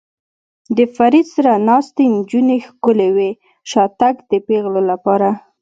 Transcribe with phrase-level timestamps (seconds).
[0.75, 3.31] له فرید سره ناستې نجونې ښکلې وې،
[3.71, 5.29] شاتګ د پېغلو لپاره.